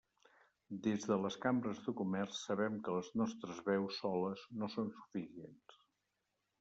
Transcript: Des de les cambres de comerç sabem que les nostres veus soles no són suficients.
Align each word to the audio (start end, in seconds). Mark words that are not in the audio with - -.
Des 0.87 1.03
de 1.09 1.17
les 1.25 1.35
cambres 1.43 1.81
de 1.87 1.93
comerç 1.99 2.39
sabem 2.45 2.79
que 2.87 2.95
les 2.95 3.11
nostres 3.23 3.61
veus 3.71 4.01
soles 4.05 4.47
no 4.63 4.71
són 4.77 4.91
suficients. 4.97 5.81